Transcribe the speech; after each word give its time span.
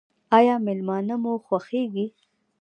ایا 0.37 0.55
میلمانه 0.65 1.15
مو 1.21 1.33
خوښیږي؟ 1.45 2.05